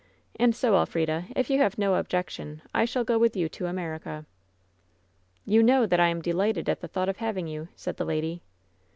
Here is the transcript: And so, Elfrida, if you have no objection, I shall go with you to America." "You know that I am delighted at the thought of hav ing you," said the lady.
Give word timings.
And 0.39 0.55
so, 0.55 0.73
Elfrida, 0.77 1.25
if 1.35 1.51
you 1.51 1.59
have 1.59 1.77
no 1.77 1.93
objection, 1.93 2.63
I 2.73 2.85
shall 2.85 3.03
go 3.03 3.19
with 3.19 3.35
you 3.37 3.47
to 3.49 3.67
America." 3.67 4.25
"You 5.45 5.61
know 5.61 5.85
that 5.85 5.99
I 5.99 6.07
am 6.07 6.23
delighted 6.23 6.67
at 6.67 6.81
the 6.81 6.87
thought 6.87 7.07
of 7.07 7.17
hav 7.17 7.37
ing 7.37 7.45
you," 7.45 7.67
said 7.75 7.97
the 7.97 8.05
lady. 8.05 8.41